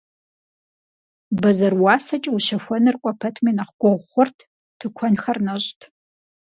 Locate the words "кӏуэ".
3.01-3.13